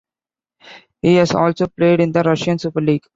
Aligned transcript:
He 1.03 1.13
has 1.17 1.31
also 1.33 1.67
played 1.67 1.99
in 1.99 2.11
the 2.11 2.23
Russian 2.23 2.57
Super 2.57 2.81
League. 2.81 3.05